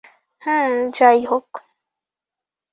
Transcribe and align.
হুম, 0.41 0.71
যাইহোক। 0.93 1.49